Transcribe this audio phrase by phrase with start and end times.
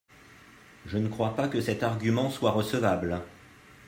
[0.87, 3.21] Je ne crois pas que cet argument soit recevable.